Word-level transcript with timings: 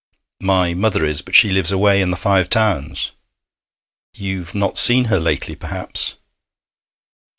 'My 0.39 0.73
mother 0.73 1.05
is, 1.05 1.21
but 1.21 1.35
she 1.35 1.51
lives 1.51 1.71
away 1.71 2.01
in 2.01 2.09
the 2.09 2.17
Five 2.17 2.49
Towns.' 2.49 3.11
'You've 4.15 4.55
not 4.55 4.75
seen 4.79 5.05
her 5.13 5.19
lately, 5.19 5.53
perhaps?' 5.55 6.15